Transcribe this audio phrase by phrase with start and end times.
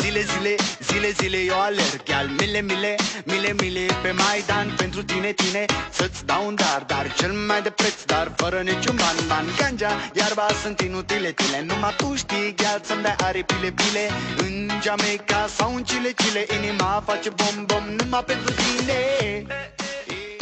[0.00, 0.54] Zile, zile,
[0.88, 4.74] zile, zile eu alerg Al mile, mile, mile, mile pe Maidan.
[4.76, 8.96] Pentru tine, tine, să-ți dau un dar Dar cel mai de preț, dar fără niciun
[8.96, 14.04] ban Ban, ganja, iarba sunt inutile, tile Numai tu știi, gheal, să-mi dai aripile, bile
[14.38, 18.98] În Jamaica sau în Chile, Chile Inima face bom, bom, numai pentru tine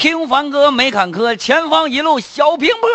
[0.07, 2.89] 听凡哥没坎坷，前方一路小平坡。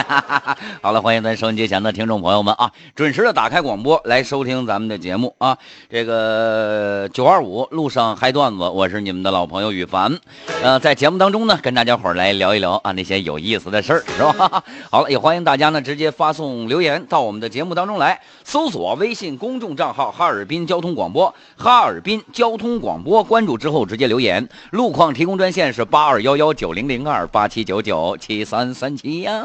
[0.80, 5.58] 好了，欢迎咱收音机前的听众朋友们啊，准时的打开广播来收听咱们的节目啊。
[5.90, 10.18] 这个九二五路上嗨段子，我是你们的老朋友羽凡。
[10.62, 14.64] 呃，在节目当中呢，跟大家伙来聊一聊啊那些有意思的事儿，是吧？
[14.90, 24.48] 好了，也欢迎大家呢直接发送留言到我们的节目当中来，搜索微信公众账号“哈尔滨交通广播”，哈尔滨交通广播，关注之后直接留言。
[24.70, 29.44] 路况提供专线是八二幺幺九零零二八七九九七三三七呀。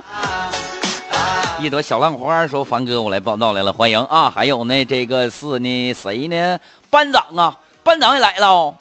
[1.60, 4.30] 一朵小浪花说：“凡哥，我来报道来了，欢迎啊！
[4.30, 6.60] 还有呢，这个是呢，谁呢？
[6.92, 8.76] 班长啊，班长也来了。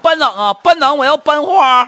[0.00, 1.86] 班长啊，班长，我要班花。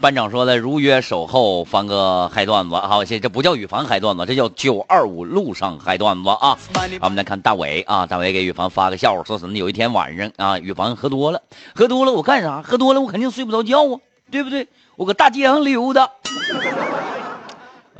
[0.00, 6.58] 班长说的如约守候，凡哥嗨段子，好，这这不叫羽凡嗨段子，这叫九二五路上嗨段子啊。
[7.00, 9.56] 我们来看大伟啊，大伟给羽凡发个笑话，说什么？
[9.56, 11.40] 有一天晚上啊，羽凡喝多了，
[11.74, 12.60] 喝多了我干啥？
[12.60, 14.68] 喝多了我肯定睡不着觉啊，对不对？
[14.96, 16.10] 我搁大街上溜达，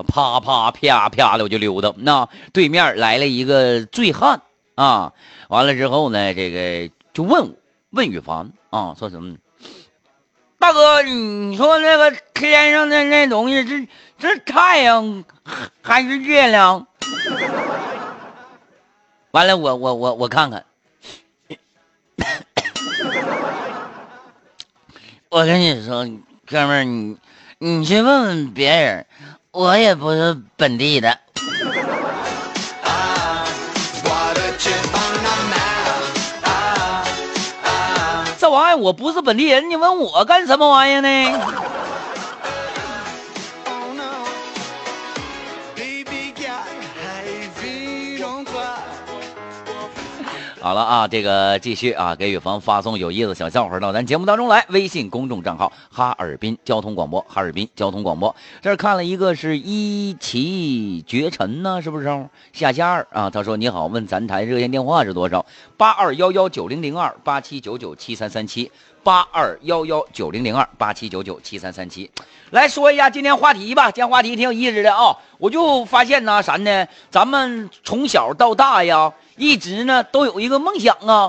[0.06, 1.94] 啪啪啪啪的我就溜达。
[1.96, 4.42] 那对面来了一个醉汉
[4.74, 5.12] 啊，
[5.48, 7.54] 完了之后呢，这个就问我
[7.90, 9.36] 问羽凡啊，说什么？
[10.58, 13.86] 大哥，你说那个天上的那东西是
[14.18, 15.22] 是太阳
[15.82, 16.86] 还是月亮？
[19.32, 20.64] 完了，我我我我看看，
[25.28, 26.08] 我跟你说，
[26.46, 27.18] 哥们儿，你
[27.58, 29.06] 你去问问别人，
[29.50, 31.18] 我也不是本地的。
[38.74, 41.71] 我不是本地人，你问我干什么玩意儿呢？
[50.62, 54.64] 好了啊，这个继续啊，给雨凡发送有意思小笑话到咱节目当中来。
[54.68, 58.32] 微信公众账号哈尔滨交通广播，哈尔滨交通广播。
[58.60, 62.28] 这儿看了一个是一骑绝尘呢，是不是？
[62.52, 65.44] 夏夏二啊，他说你好，问咱台热线电话是多少？
[65.76, 68.70] 八二幺幺九零零二八七九九七三三七。
[69.02, 72.10] 八二幺幺九零零二八七九九七三三七，
[72.50, 73.90] 来说一下今天话题吧。
[73.90, 76.86] 今天话题挺有意思的啊、我就发现呢，啥呢？
[77.10, 81.28] 咱们从小到大呀，一直呢都有一个梦想啊，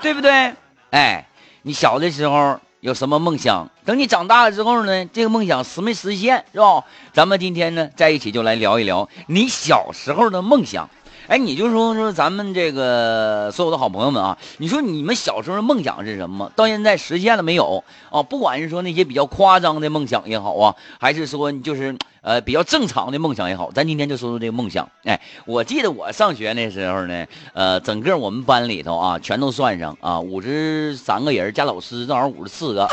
[0.00, 0.52] 对不对？
[0.90, 1.26] 哎，
[1.62, 3.68] 你小的时候有什么梦想？
[3.84, 6.84] 等你长大了之后呢，这个梦想实没实现，是吧？
[7.12, 10.88] 咱们今天呢，在一起就来聊一聊你小时候的梦想。
[11.28, 16.50] 哎，你就说说咱们这个所有的好朋友们啊，你说你们小时候的梦想是什么？
[16.56, 17.84] 到现在实现了没有？
[18.10, 24.88] 啊，不管是说那些比较夸张的梦想也好啊，还是说就是呃比较正常的梦想也好，咱今天就说说这个梦想。
[25.04, 32.88] 哎，我记得我上学那时候呢，呃，整个我们班里头啊，全都算上啊，五十三个人加老师，正好五十四个，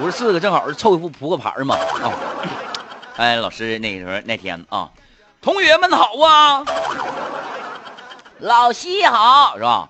[0.00, 2.12] 五十四个正好是凑一副扑克牌嘛啊。
[3.16, 4.88] 哎，老师那时候那天啊，
[5.42, 6.64] 同学们好啊。
[8.40, 9.88] 老西好，是吧？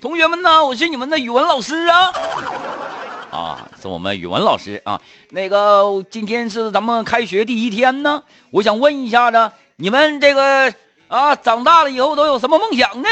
[0.00, 2.12] 同学们呢，我是你们的语文老师啊，
[3.30, 5.00] 啊，是我们语文老师啊。
[5.30, 10.72] 那个今天是咱们开学第一天呢，我想问一下子，你们这个
[11.08, 13.08] 啊，长大了以后都有什么梦想呢？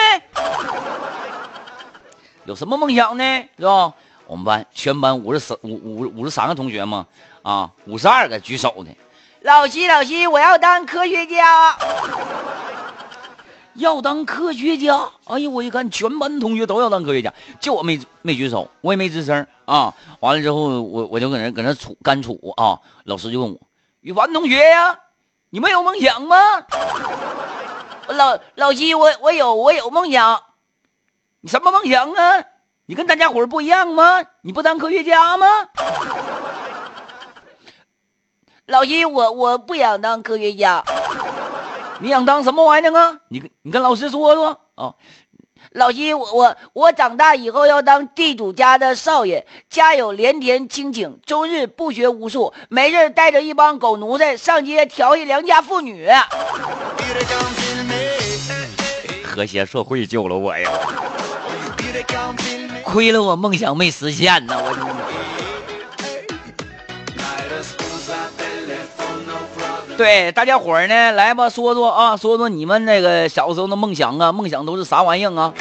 [2.46, 3.24] 有什么梦想呢？
[3.58, 3.92] 是吧？
[4.26, 7.04] 我们班全班五十三五五五十三个同学嘛，
[7.42, 8.90] 啊，五十二个举手的。
[9.40, 11.76] 老西，老西，我要当科学家。
[13.78, 19.94] 要当科学家，哎呀，我一看全班同学都要当科学家，就我没没举手，我也没吱声啊。
[20.20, 22.80] 完了之后，我我就搁那搁那杵干杵啊。
[23.04, 23.58] 老师就问我
[24.02, 24.98] ：“宇凡同学呀，
[25.50, 26.36] 你们有梦想吗？”
[28.08, 30.42] 老老西，我我有我有梦想。
[31.40, 32.44] 你什么梦想啊？
[32.86, 34.24] 你跟大家伙不一样吗？
[34.40, 35.46] 你不当科学家吗？
[38.66, 40.82] 老西，我我不想当科学家。
[42.00, 43.18] 你想当什么玩意儿啊？
[43.28, 44.94] 你跟你跟老师说说啊。
[45.72, 56.08] 老西，我我我长大以后要当地主家的少爷，家有连田清井，终日不学无术，没事带着一帮狗奴才上街调戏良家妇女。
[59.24, 60.70] 和谐社会救了我呀
[62.82, 64.72] 亏了我梦想没实现呢，我
[69.98, 75.52] 对，大家伙儿呢，来吧，说说啊，说说你们那个小时候的梦想啊，梦想都是啥玩意儿啊？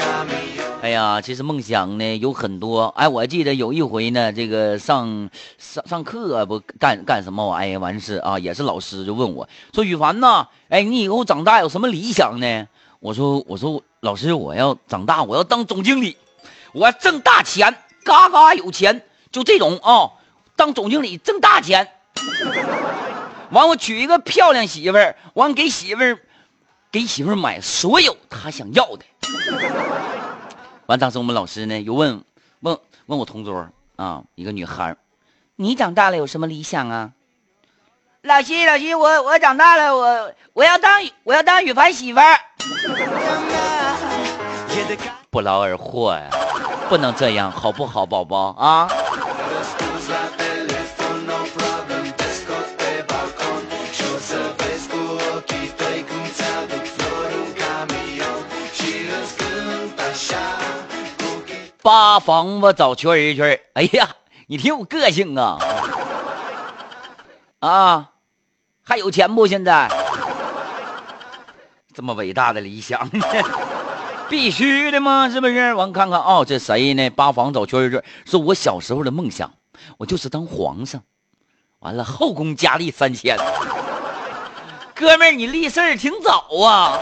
[0.84, 2.84] 哎呀，其实梦想呢有很多。
[2.96, 12.68] 哎，我记得有一回呢，这个上上上课不干干什么玩意儿完事啊，也是老师就问我说：“羽凡呐，哎，你以后长大有什么理想呢？”
[13.02, 16.16] 我说：“我说老师，我要长大，我要当总经理，
[16.74, 19.02] 我要挣大钱，嘎嘎有钱，
[19.32, 20.12] 就这种啊，
[20.56, 21.88] 当总经理挣大钱。
[23.52, 26.20] 完，我娶一个漂亮媳妇儿，完给媳妇儿
[26.92, 29.06] 给媳妇儿买所有她想要的。”
[30.88, 32.24] 完，当时我们老师呢又问
[32.62, 32.78] 问
[33.08, 34.96] 问我同桌啊，一个女孩
[35.56, 37.12] 你长大了有什么理想啊？
[38.24, 42.40] 老师，老师，我我长大了，我我要当我要当羽凡媳妇儿。
[45.30, 46.30] 不劳而获呀，
[46.90, 48.88] 不能这样，好不好，宝宝啊？
[61.88, 64.10] 扒房子找圈儿圈儿，哎呀，
[64.48, 65.58] 你挺有个性啊！
[67.60, 68.10] 啊，
[68.84, 69.48] 还有钱不？
[69.48, 69.90] 现在
[71.94, 73.10] 这么伟大的理想，
[74.28, 75.30] 必须的吗？
[75.30, 75.74] 是不是？
[75.76, 77.10] 我看看哦，这谁呢？
[77.12, 79.50] 扒房找圈儿圈儿，是我小时候的梦想，
[79.98, 81.02] 我就是当皇上。
[81.80, 83.38] 完了，后宫佳丽三千。
[84.94, 87.00] 哥们儿，你立事儿挺早啊！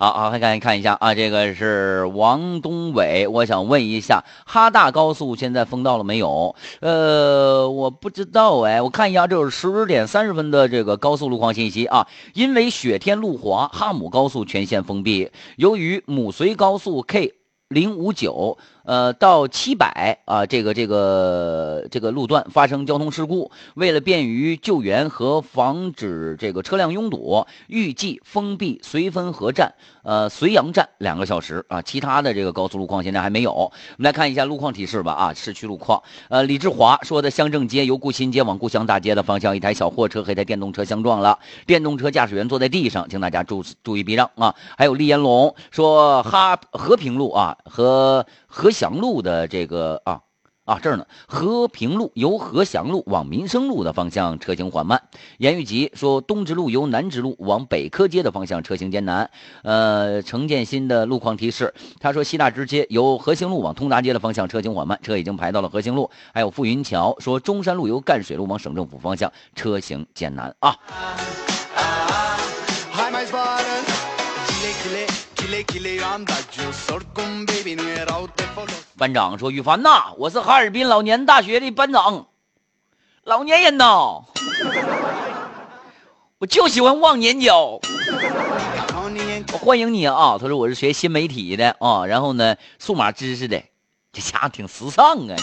[0.00, 1.14] 好好，看看看一下啊！
[1.14, 6.56] 这个是王东伟，我想问一下，哈大高速现在封道了没有？
[6.80, 12.06] 呃，我不知道哎，我看一下，这是十点三十分的这个高速路况信息啊。
[12.32, 15.30] 因为雪天路滑，哈姆高速全线封闭。
[15.56, 17.34] 由于母绥高速 K
[17.68, 18.56] 零五九。
[18.90, 29.72] 呃，到七百啊，这个这个这个路段发生交通事故，为了便于救援和防止这个车辆拥堵，预计封闭绥芬河站、
[30.02, 31.80] 呃绥阳站两个小时啊。
[31.82, 33.52] 其他的这个高速路况现在还没有。
[33.52, 36.02] 我们来看一下路况提示吧啊，市区路况。
[36.28, 44.52] 呃，李志华说的乡政街由顾新街往故乡大街的方向，一台小货车和一台电动车相撞了，电动车驾驶员坐在地上，请大家注注意避让啊。
[44.76, 48.26] 还有李延龙说哈和平路啊和。
[48.52, 50.22] 和祥路的这个啊
[50.64, 55.02] 啊这儿呢，和平路由和祥路往民生路的方向车行缓慢。
[55.36, 59.30] 严玉吉说，东直路由南直路往北科街的方向车行艰难。
[59.64, 66.10] 呃，程建新的路况提示，他说西大直街由和兴路往通达街的方向车行缓慢，车已经排到了和兴路。
[66.32, 70.74] 还有富云桥说，中山路由赣水路往省政府方向车行艰难啊。
[79.00, 82.26] 班长说：“羽凡呐，我是哈尔滨老年大学的班长，
[83.24, 84.24] 老年人呐，
[86.36, 87.80] 我就喜欢忘年交。
[89.54, 90.36] 我欢迎你啊！
[90.38, 93.62] 他说我是学新媒体的啊，然后呢，数码知识的，
[94.12, 95.36] 这家伙挺时尚啊！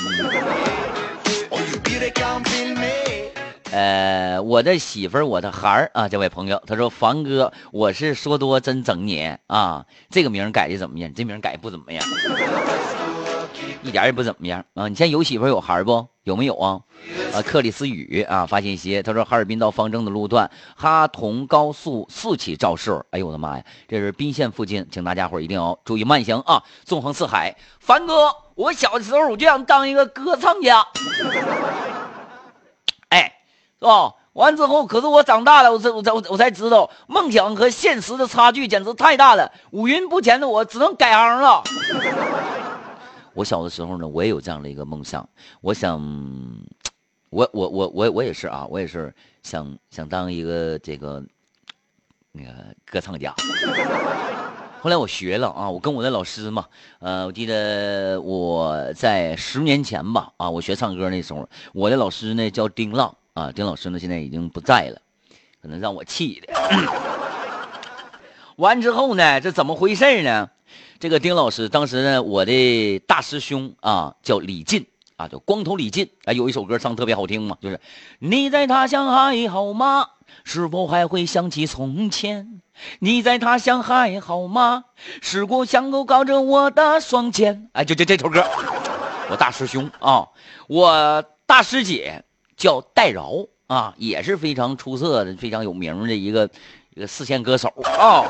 [3.72, 11.12] 呃，我的媳妇儿，我的孩儿啊，这位朋友，他说凡哥，我是说多真整你啊，这个名改的怎么样？
[11.16, 12.06] 这名改不怎么样，
[13.88, 14.88] 一点也不怎么样啊！
[14.88, 16.08] 你现在有媳妇有孩不？
[16.24, 16.82] 有没有啊？
[17.34, 26.64] 啊，克里斯雨啊，发信息，他说哈尔滨到方正的路段哈同高速四起肇事，哎呦我的妈呀，这是宾县附近，请大家伙一定要注意慢行啊！
[26.84, 30.86] 纵横四海，凡哥，我小的时候我就想当一个歌唱家。
[33.10, 33.34] 哎
[33.80, 34.14] 是吧？
[34.34, 39.52] 完之后，可是我长大了，我才我才我才知道，梦想和现实的差距简直太大了。
[39.72, 41.64] 五云不前的我，只能改行了。
[43.38, 45.30] 我小的时候呢，我也有这样的一个梦想，
[45.62, 46.02] 我想，
[47.30, 49.14] 我我我我我也是啊，我也是
[49.44, 51.24] 想想当一个这个
[52.32, 52.50] 那个
[52.84, 53.36] 歌唱家。
[54.82, 56.66] 后来我学了啊，我跟我的老师嘛，
[56.98, 63.16] 呃，我记得我在十年前吧，啊，我学唱歌那时候，我的老师呢叫丁浪。
[63.36, 64.00] 啊，丁老师呢？
[64.00, 65.00] 现在已经不在了，
[65.62, 66.52] 可能让我气的。
[68.58, 70.50] 完之后呢，这怎么回事呢？
[71.00, 77.80] 这个丁老师当时呢，我的大师兄啊，叫李进啊，叫光头李进啊，有一首歌唱特别好听嘛，就是
[78.20, 80.08] 你在他乡还好吗？
[80.44, 82.62] 是否还会想起从前？
[83.00, 84.86] 你在他乡还好吗？
[85.22, 87.70] 是否想够靠着我的双肩？
[87.74, 88.44] 哎，就就这首歌，
[89.30, 90.28] 我大师兄啊，
[90.68, 92.24] 我大师姐。
[92.58, 96.50] 叫戴饶啊，也是非常出色的、非常有名的一个
[96.96, 98.26] 一个四线歌手啊。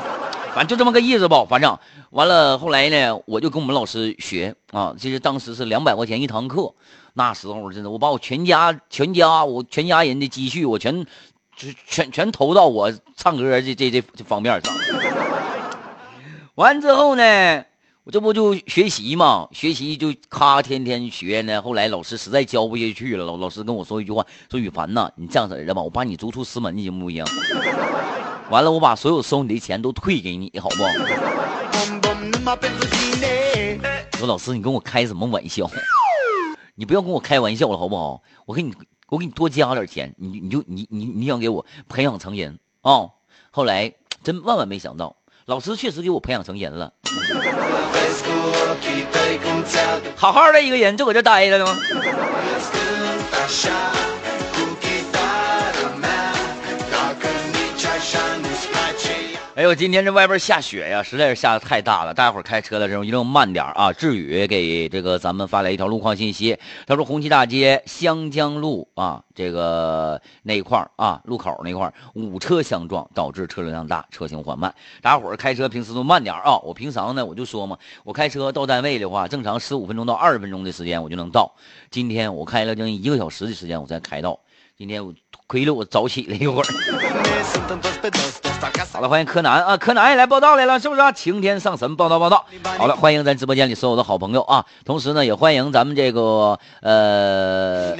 [0.58, 1.46] 反正就这么个意思吧。
[1.48, 1.78] 反正
[2.10, 4.92] 完了，后来呢，我就跟我们老师学啊。
[4.98, 6.74] 其实当时是两百块钱一堂课，
[7.14, 11.06] 那时候真的，我把我全家全家我全家人的积蓄，我全
[11.86, 14.74] 全全投到我唱歌这这这这方面上。
[16.56, 17.64] 完之后呢，
[18.02, 21.62] 我这不就学习嘛，学习就咔天天学呢。
[21.62, 27.24] 后来老师实在教不下去了，老老师跟我说一句话，说羽凡呐，你这样式的吧，我把你逐出师门，你行不行？
[28.50, 30.82] 完了，我把所有收你的钱都退给你，好不？
[34.12, 35.70] 我说老师，你跟我开什么玩笑？
[36.74, 38.22] 你不要跟我开玩笑了，好不好？
[38.46, 38.74] 我给你，
[39.08, 43.08] 我给你多加点钱，你你就你你你想给我培养成人啊？
[43.50, 43.92] 后来
[44.24, 46.92] 真万万没想到，老师确实给我培养成人了。
[50.16, 51.66] 好好的一个人就搁这待着呢。
[59.58, 62.14] 哎呦，今天这外边下雪呀，实在是下的太大了。
[62.14, 63.92] 大家伙开车的时候一定要慢点啊！
[63.92, 74.72] 志宇给这个咱们发来一条路况信息，他说红旗大街湘江路啊，这个那一块啊，路口那块五车相撞，导致车流量大，车行缓慢。
[75.02, 76.56] 大家伙开车平时都慢点啊！
[76.58, 81.52] 我平常呢，我就说嘛，我开车到单位的话，正常十五分钟到二十分钟的时间我就能到。
[81.90, 84.38] 今天我开了将近一个小时的时间，我才开到。
[84.76, 85.12] 今天我
[85.48, 86.66] 亏了，我早起了一会儿。
[88.92, 91.10] 好了，欢迎柯南啊，柯南也来报道来了，是不是啊？
[91.10, 92.44] 晴天上神报道报道。
[92.76, 97.96] 好了，欢迎咱直播间里所有的好朋友啊，同时呢，也欢迎咱们这个呃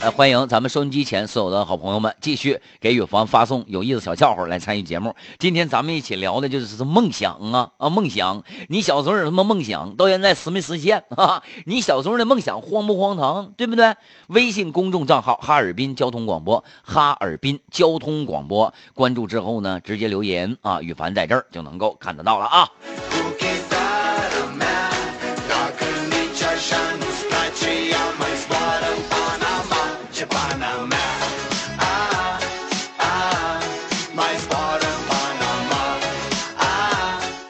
[0.00, 5.14] 呃，欢迎咱们收音机前所有的好朋友们继续给雨凡发送有意思小笑话来参与节目。
[5.38, 8.42] 今天咱们一起聊的就是梦想啊啊，梦想！
[8.68, 9.94] 你小时候有什么梦想？
[9.96, 11.42] 到现在实没实现啊？
[11.64, 13.52] 你小时候的梦想荒不荒唐？
[13.56, 13.94] 对不对？
[14.26, 22.68] 微信公众账号哈尔滨交通广播，哈尔滨交通广播，关注之后呢，直接留言啊，羽凡在这儿就能够看得到了啊。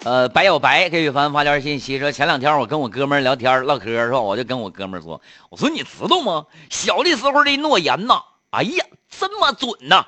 [0.06, 4.20] 呃，白小白给羽凡发条信息说，前两天我跟我哥们聊天唠嗑是吧？
[4.20, 6.44] 我就跟我哥们说，我说你知道吗？
[6.68, 8.22] 小的时候的诺言呐，
[8.54, 10.06] 哎呀，这么准呐！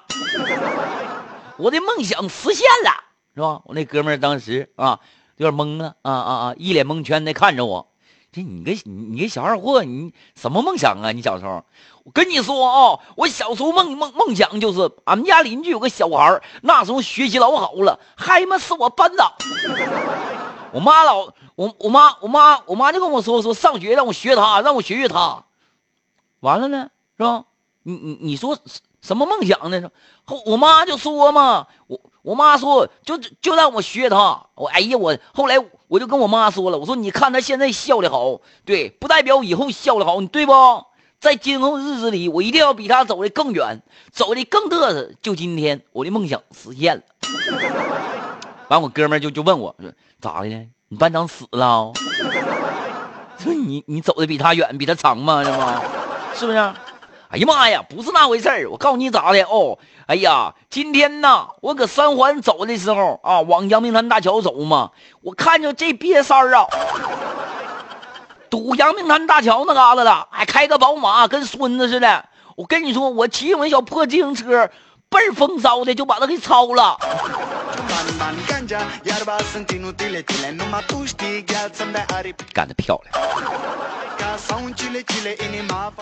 [1.58, 2.92] 我的梦想实现了，
[3.34, 3.60] 是吧？
[3.64, 5.00] 我那哥们当时啊，
[5.36, 7.88] 有点懵了，啊啊啊，一脸蒙圈的看着我。
[8.30, 11.10] 这你个你你个小二货，你什么梦想啊？
[11.10, 11.64] 你小时候？
[12.04, 19.32] 我跟你说啊，我小时候梦梦梦想就是俺们家邻居有个小孩那时候学习老好了，还他妈是我班长。
[20.72, 25.42] 我妈老我我妈我妈我妈就跟我说说上学让我学他，让我学学他。
[26.40, 27.44] 完了呢，是吧？
[27.86, 28.58] 你你你说
[29.00, 29.90] 什么梦想呢？
[30.24, 34.44] 后我妈就说嘛，我我妈说就就让我学他。
[34.56, 35.54] 我哎呀，我后来
[35.86, 40.52] 我就跟我妈说了，我说你看他现在笑的好，对，不代表以后笑的好，你对不？
[41.20, 45.12] 在今后日子里，我一定要比他走的更远，走的更嘚瑟。
[45.22, 47.02] 就今天，我的梦想实现了。
[48.66, 50.66] 完，我哥们就就问我说咋的呢？
[50.88, 51.92] 你班长死了？
[53.38, 55.44] 说你你走的比他远，比他长吗？
[55.44, 55.80] 这吗？
[56.34, 56.72] 是不是？
[57.28, 58.68] 哎呀妈呀，不是那回事儿！
[58.70, 59.78] 我告诉你咋的哦？
[60.06, 64.92] 哎呀，今天呐，我搁三环走的时候啊，往阳明山大桥走嘛，
[65.22, 66.66] 我看着这瘪三儿啊，
[68.48, 72.24] 堵阳明山大桥那嘎达了，还开个宝马，跟孙子似的。
[72.54, 74.70] 我跟你说，我骑我那小破自行车，
[75.08, 76.96] 倍风骚的，就把他给超了。
[82.52, 83.14] 干得漂亮！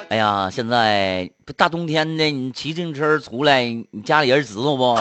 [0.09, 4.99] 哎呀，现在不大冬天的，你骑自行车出来，你家里人知道不？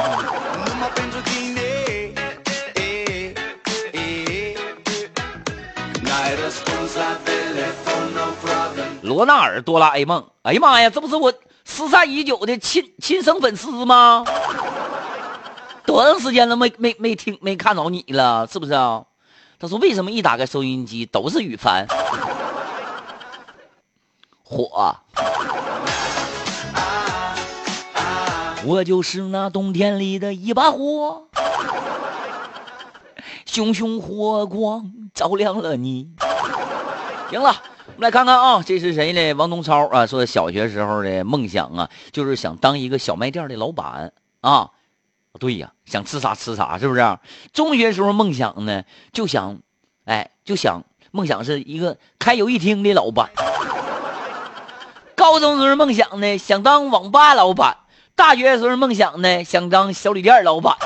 [9.02, 11.34] 罗纳尔多拉 A 梦，哎呀妈呀，这不是我
[11.66, 14.24] 失散已久的亲亲生粉丝吗？
[15.86, 19.04] 多长时间了没没没听没看着你了，是不是啊？
[19.60, 21.86] 他说为什么一打开收音机都是羽凡？
[24.44, 24.96] 火，
[28.66, 31.28] 我就是那冬天里的一把火，
[33.46, 36.10] 熊熊火光照亮了你。
[37.30, 37.56] 行了，
[37.88, 39.34] 我们来看看啊，这是谁呢？
[39.34, 44.70] 王东超啊，说小学时候的梦想啊，就是想当一个小卖店的老板啊。
[45.40, 47.18] 对呀，想吃啥吃啥，是不是？
[47.54, 49.58] 中学时候梦想呢，就想，
[50.06, 53.32] 哎，就想梦想是一个开游戏厅的老板。
[55.18, 57.78] 高中时候梦想呢，想当网吧老板；
[58.16, 60.78] 大学时候梦想呢，想当小旅店老板。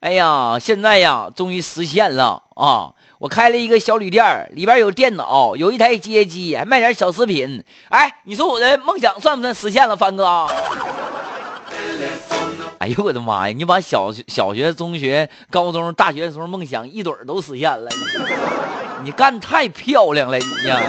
[0.00, 2.92] 哎呀，现在呀，终于实现了啊！
[3.18, 7.64] 我开了一个小旅店，里边有电脑，有一台街机，还卖点小食品。
[7.88, 10.46] 哎，你说我的梦想算不算实现了，帆哥？
[12.86, 13.54] 哎呦我的妈呀！
[13.56, 17.90] 你把小学、小学、中学、高中、大学的时候梦想一盹都实现了，
[19.02, 20.80] 你干太漂亮了，你呀！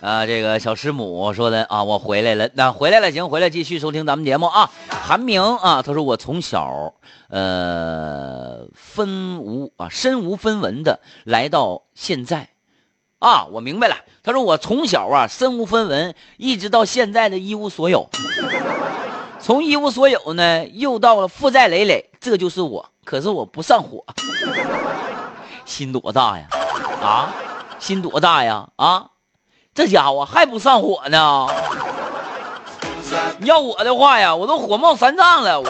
[0.00, 4.70] 啊，这个小师母说的啊，我回来了，那回来了，行，回来继续收听咱们节目啊。
[5.06, 6.94] 韩明啊，他说我从小
[7.28, 12.48] 呃分无啊身无分文的来到现在，
[13.20, 13.94] 啊，我明白了。
[14.24, 18.10] 他说我从小啊身无分文，一直到现在的一无所有，
[19.38, 22.90] 从一无所有呢，又到了负债累累，这就是我。
[23.04, 24.04] 可是我不上火，
[25.64, 26.48] 心多大呀？
[27.00, 27.32] 啊，
[27.78, 28.68] 心多大呀？
[28.74, 29.10] 啊？
[29.72, 31.46] 这家伙还不上火呢！
[33.40, 35.60] 要我的话呀，我都火冒三丈了。
[35.60, 35.66] 我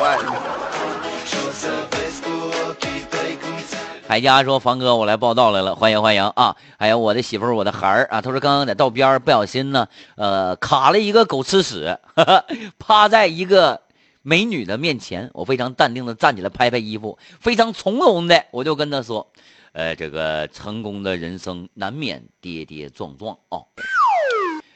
[4.08, 6.56] 海佳说：“房哥，我来报道来了，欢迎欢迎啊！
[6.78, 8.20] 还有我的媳妇儿，我的孩儿啊。
[8.20, 11.98] 他说刚刚在道边不小心呢，呃，卡了一个狗吃屎，
[12.78, 13.82] 趴在一个
[14.22, 15.28] 美女的面前。
[15.34, 19.26] 我非常淡定的站起来，拍拍衣服，非常从容的，我就跟他说。”
[19.72, 23.66] 呃，这个成功的人生难免跌跌撞撞哦。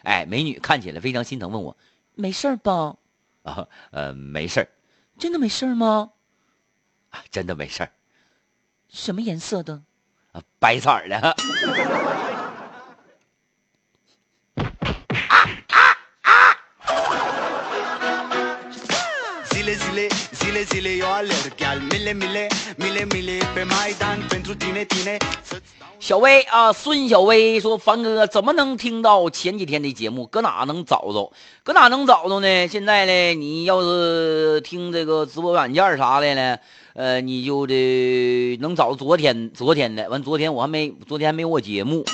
[0.02, 1.74] 哎，美女看起来非常心疼，问我
[2.14, 2.96] 没事吧？
[3.42, 4.68] 啊，呃，没事
[5.18, 6.12] 真的没事吗？
[7.10, 7.88] 啊，真的没事
[8.88, 9.82] 什么颜色的？
[10.32, 11.36] 啊，白色的。
[26.00, 30.26] 小薇啊，孙小薇说：“凡哥怎么能听到前几天的节目？
[30.26, 31.32] 搁哪能找着？
[31.62, 32.66] 搁哪能找着呢？
[32.68, 36.58] 现在呢，你要是听这个直播软件啥的呢，
[36.94, 40.08] 呃，你就得能找昨天昨天的。
[40.08, 42.04] 完，昨天我还没，昨天还没我节目。”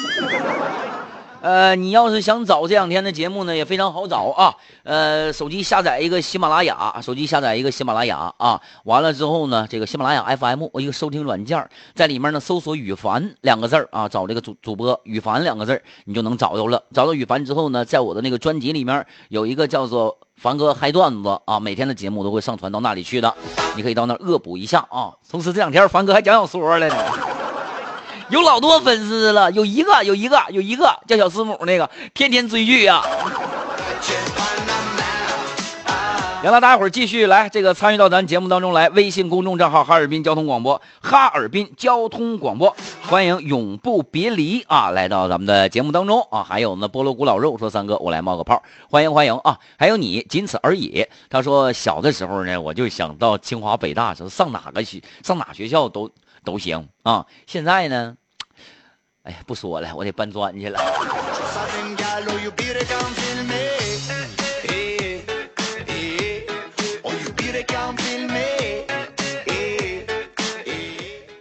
[1.42, 4.54] 呃，你要是想找这两天的节目呢，也非常好找啊。
[4.82, 8.60] 呃，手机下载一个喜马拉雅，手机下载一个喜马拉雅啊。
[8.84, 16.82] 完了之后呢，这个喜马拉雅 FM 我一个收听软件，在里面呢搜索“羽凡”两个字啊，找这个主主播“羽凡”两个字你就能找着了。
[16.92, 23.32] 找到羽凡之后呢，在我的那个专辑里面有一个叫做“凡哥嗨段子”啊，每天的节目都会上传到那里去的，
[23.76, 25.12] 你可以到那恶补一下啊。
[25.30, 27.35] 同时这两天凡哥还讲小说了呢。
[28.28, 33.00] 有老多粉丝了，有一个，有一个，有一个叫小师母那个，天天追剧呀。
[36.42, 42.76] 行了，大家伙儿继续来这个参与到咱节目当中来，微信公众账号哈尔滨交通广播，哈尔滨交通广播，
[43.08, 46.42] 欢迎永不别离啊，来到咱们的节目当中啊。
[46.42, 48.60] 还有呢，菠萝古老肉说三哥，我来冒个泡，
[48.90, 49.58] 欢迎欢迎啊。
[49.78, 51.06] 还有你，仅此而已。
[51.30, 56.10] 他说小的时候呢，我就想到清华北大，说上哪个学上哪学校都。
[56.46, 57.26] 都行啊！
[57.48, 58.16] 现在呢，
[59.24, 60.78] 哎呀，不说了，我得搬砖去了。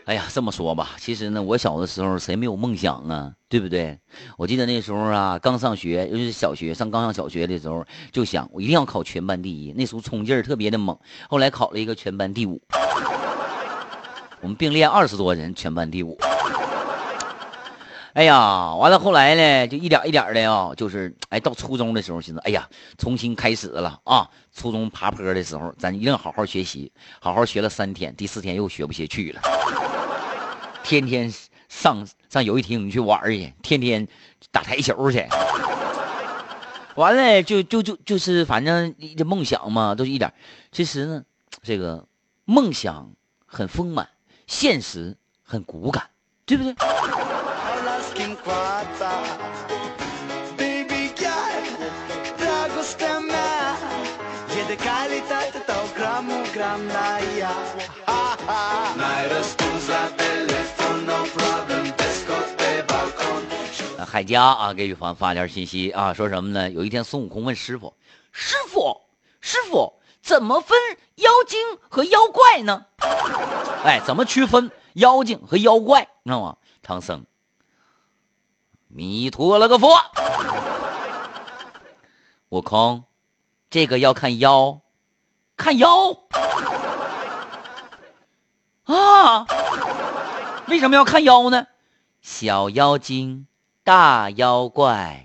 [0.06, 3.34] 哎呀，这么说吧，其实呢，我小的时候谁没有梦想啊？
[3.48, 4.00] 对不对？
[4.38, 9.72] 我记得那时候啊，刚上学，尤其是小学上刚上小学的时候，就想我一定要考全班第一。
[9.74, 10.98] 那时候冲劲儿特别的猛，
[11.30, 12.60] 后来考了一个全班第五。
[14.45, 16.15] 我们并列二十多人，全班第五。
[18.13, 24.29] 哎呀，完了后来呢，就一点一点的啊，就是哎，到初中的时候，寻思，哎呀，重新开始了啊！
[24.53, 29.41] 初中爬坡的时候，咱一定好好学习，好好学了三天，第四天又学不下去了，
[30.84, 31.34] 天天
[31.67, 34.08] 上上游戏厅去玩去，天天
[34.51, 35.25] 打台球去。
[36.93, 40.31] 完了，就就就就是反正这梦想嘛，都是一点。
[40.71, 41.23] 其实呢，
[41.63, 42.05] 这个
[42.45, 43.10] 梦想
[43.47, 44.08] 很丰满。
[44.47, 46.10] 现实很骨感，
[46.45, 46.75] 对不对？
[64.08, 66.69] 海佳啊，给宇凡发条信息啊，说什么呢？
[66.69, 67.93] 有一天孙悟空问师傅
[68.31, 69.01] ：“师傅，
[69.41, 69.91] 师傅。”
[70.25, 70.75] 怎么分
[71.17, 72.88] 妖精和妖怪呢？
[73.83, 76.01] 哎，怎么区分妖精和妖怪？
[76.25, 76.55] 知道吗？
[76.81, 77.23] 唐僧，
[78.88, 79.95] 弥陀了个佛，
[82.49, 83.03] 悟空，
[83.69, 84.81] 这个要看妖，
[85.55, 86.17] 看妖
[88.85, 89.45] 啊。
[90.67, 91.67] 为什么要看妖呢？
[92.23, 93.45] 小妖精，
[93.83, 95.23] 大妖怪。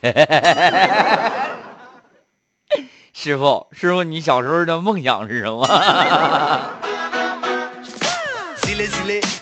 [3.16, 5.64] 师傅，师傅，你小时候的梦想是什么？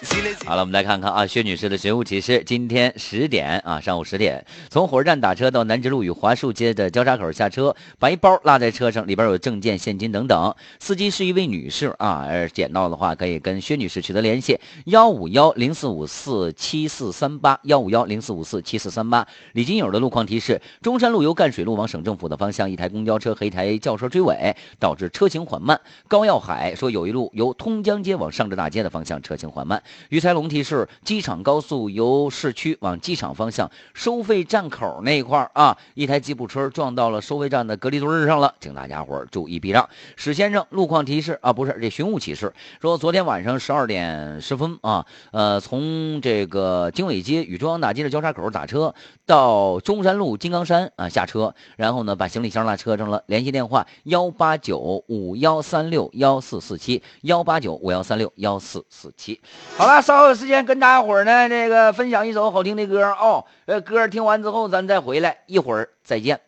[0.45, 2.43] 好了，我们来看看啊，薛女士的寻物启事。
[2.45, 10.55] 今天十点啊，上午十点，从火车站打车到南直路与华树街的交叉口下车，白包落在车上，里边有证件、现金等等。
[10.81, 19.27] 司机是一位女士啊，而捡到的话可以跟薛女士取得联系，幺五幺零四五四七四三八，幺五幺零四五四七四三八。
[19.53, 25.81] 李金友的路况提示：中山路由赣水路往省政府的方向，一台公交车和一台轿车追尾，导致车行缓慢。
[26.09, 29.83] 高耀海说，有一路由通江街往上浙大街的方向，车行缓慢。
[30.09, 39.89] 于才龙提示：机场高速由市区往机场方向收费站口那一块啊，一台吉普车撞到了收费站的隔离墩上了，请大家伙注意避让。
[40.17, 48.95] 史先生，路况提示啊，不是这寻物启事，说昨天晚上十二点十分啊，呃，从这个经纬街与中央大街的交叉口打车
[49.27, 59.41] 到中山路金刚山啊下车，然后呢把行李箱落车上了，联系电话幺八九五幺三六幺四四七幺八九五幺三六幺四四七。
[59.77, 63.45] 好了，稍后有时间跟大家伙呢，这个分享一首好听的歌哦。
[63.67, 66.41] 呃，歌听完之后，咱再回来，一会儿再见。